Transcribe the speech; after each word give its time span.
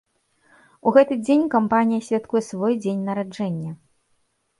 У 0.87 0.93
гэты 0.95 1.17
дзень 1.25 1.43
кампанія 1.55 2.05
святкуе 2.07 2.41
свой 2.49 2.73
дзень 2.83 3.05
нараджэння. 3.11 3.71